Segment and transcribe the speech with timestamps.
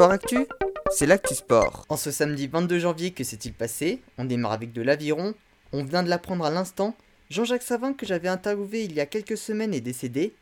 [0.00, 0.46] Sport Actu,
[0.90, 1.84] c'est l'actu sport.
[1.90, 4.00] En ce samedi 22 janvier, que s'est-il passé?
[4.16, 5.34] On démarre avec de l'aviron.
[5.72, 6.96] On vient de l'apprendre à l'instant.
[7.28, 10.32] Jean-Jacques Savin, que j'avais interviewé il y a quelques semaines, est décédé.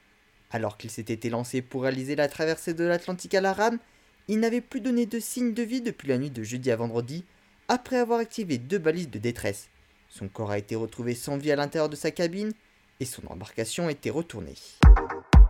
[0.53, 3.81] Alors qu'il s'était élancé pour réaliser la traversée de l'Atlantique à la rame,
[4.29, 7.25] il n'avait plus donné de signe de vie depuis la nuit de jeudi à vendredi,
[7.67, 9.71] après avoir activé deux balises de détresse.
[10.09, 12.53] Son corps a été retrouvé sans vie à l'intérieur de sa cabine
[13.01, 14.55] et son embarcation a été retournée.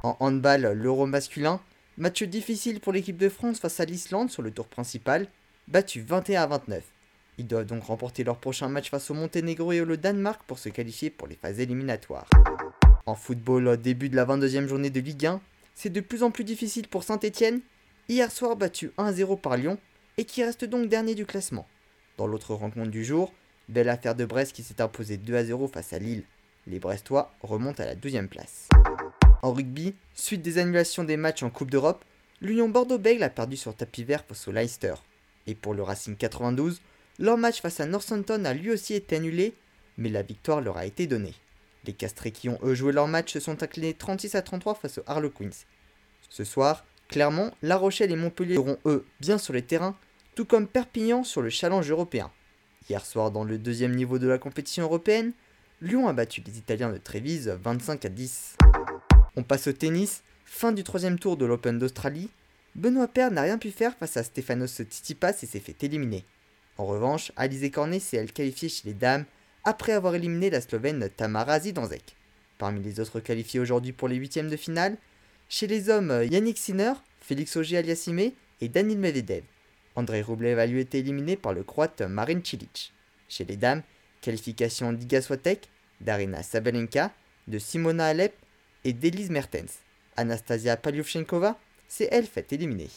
[0.03, 1.61] En handball, l'euro masculin,
[1.99, 5.27] match difficile pour l'équipe de France face à l'Islande sur le tour principal,
[5.67, 6.85] battu 21 à 29.
[7.39, 10.69] Ils doivent donc remporter leur prochain match face au Monténégro et au Danemark pour se
[10.69, 12.29] qualifier pour les phases éliminatoires.
[13.07, 15.41] En football, au début de la 22e journée de Ligue 1,
[15.75, 17.61] c'est de plus en plus difficile pour Saint-Etienne,
[18.09, 19.79] hier soir battu 1-0 par Lyon
[20.19, 21.67] et qui reste donc dernier du classement.
[22.17, 23.33] Dans l'autre rencontre du jour,
[23.69, 26.25] belle affaire de Brest qui s'est imposé 2-0 face à Lille.
[26.67, 28.69] Les Brestois remontent à la deuxième place.
[29.43, 32.05] En rugby, suite des annulations des matchs en Coupe d'Europe,
[32.41, 34.95] l'Union Bordeaux-Bègles a perdu sur tapis vert face au Leicester.
[35.47, 36.81] Et pour le Racing 92,
[37.21, 39.55] leur match face à Northampton a lui aussi été annulé,
[39.97, 41.35] mais la victoire leur a été donnée.
[41.85, 44.99] Les Castrés qui ont eux joué leur match se sont inclinés 36 à 33 face
[44.99, 45.51] aux Harlequins.
[46.29, 49.97] Ce soir, Clermont, La Rochelle et Montpellier seront eux bien sur les terrains,
[50.35, 52.31] tout comme Perpignan sur le challenge européen.
[52.91, 55.33] Hier soir, dans le deuxième niveau de la compétition européenne,
[55.81, 58.57] Lyon a battu les Italiens de Trévise 25 à 10.
[59.39, 62.29] On passe au tennis, fin du troisième tour de l'Open d'Australie.
[62.75, 66.25] Benoît Paire n'a rien pu faire face à Stefanos Tsitsipas et s'est fait éliminer.
[66.77, 69.25] En revanche, Alizé Cornet s'est elle qualifiée chez les dames
[69.63, 72.17] après avoir éliminé la Slovène Tamara Zidanzek.
[72.59, 74.97] Parmi les autres qualifiés aujourd'hui pour les huitièmes de finale,
[75.49, 79.45] chez les hommes Yannick Sinner, Félix Auger-Aliassime et Danil Medvedev.
[79.95, 82.93] Andrei Rublev a lui été éliminé par le croate Marin Cilic.
[83.29, 83.83] Chez les dames,
[84.21, 85.69] qualification d'Iga Swiatek,
[86.01, 87.13] d'Arina Sabalenka,
[87.47, 88.35] de Simona Alep
[88.89, 89.81] et d'Elise Mertens.
[90.17, 91.59] Anastasia Pavlyuchenkova
[91.89, 92.89] s'est elle fait éliminer.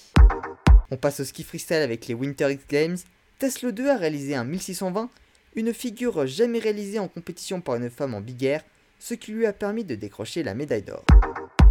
[0.89, 2.97] On passe au ski freestyle avec les Winter X Games.
[3.39, 5.09] Tesla 2 a réalisé un 1620,
[5.55, 8.63] une figure jamais réalisée en compétition par une femme en big air,
[8.99, 11.03] ce qui lui a permis de décrocher la médaille d'or.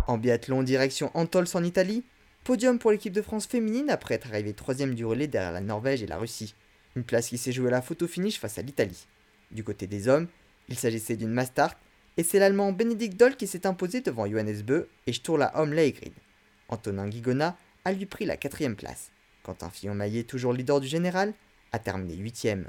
[0.07, 2.05] En biathlon direction Antols en Italie,
[2.45, 6.03] podium pour l'équipe de France féminine après être arrivée troisième du relais derrière la Norvège
[6.03, 6.55] et la Russie.
[6.95, 9.07] Une place qui s'est jouée à la photo finish face à l'Italie.
[9.51, 10.29] Du côté des hommes,
[10.69, 11.75] il s'agissait d'une Mastart
[12.21, 16.13] et c'est l'Allemand Benedikt Doll qui s'est imposé devant Johannes Bö et Sturla Holm-Leigrid.
[16.69, 19.11] Antonin Guigona a lui pris la quatrième place.
[19.43, 21.33] Quentin Fillon-Maillet, toujours leader du général,
[21.73, 22.69] a terminé huitième.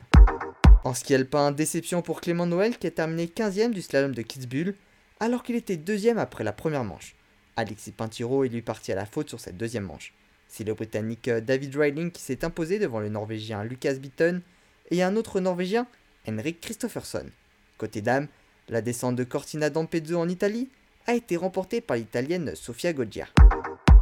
[0.86, 4.74] En ski alpin, déception pour Clément Noël qui a terminé 15e du slalom de Kitzbühel
[5.20, 7.14] alors qu'il était deuxième après la première manche.
[7.58, 10.14] Alexis Pintiro est lui parti à la faute sur cette deuxième manche.
[10.48, 14.44] C'est le Britannique David Riding qui s'est imposé devant le Norvégien Lucas Bitton
[14.92, 15.88] et un autre Norvégien,
[16.26, 17.26] Henrik Kristoffersson.
[17.78, 18.30] Côté dames,
[18.70, 20.70] la descente de Cortina d'Ampezzo en Italie
[21.08, 23.28] a été remportée par l'italienne Sofia Goggia.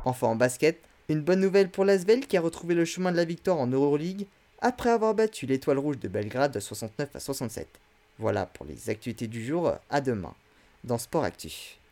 [0.06, 3.25] Enfin en basket, une bonne nouvelle pour l'Asvel qui a retrouvé le chemin de la
[3.25, 4.28] victoire en Euroleague
[4.62, 7.68] après avoir battu l'étoile rouge de Belgrade 69 à 67.
[8.19, 10.34] Voilà pour les actualités du jour, à demain
[10.84, 11.80] dans Sport Actif.